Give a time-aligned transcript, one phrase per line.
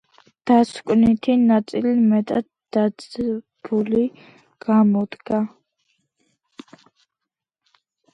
[0.49, 4.05] დასკვნითი ნაწილი მეტად დაძბული
[4.67, 5.43] გამოდგა.